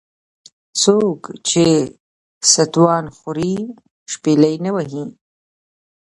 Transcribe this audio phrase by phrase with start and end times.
[0.41, 1.65] ـ څوک چې
[2.53, 3.55] ستوان خوري
[4.11, 5.05] شپېلۍ نه وهي.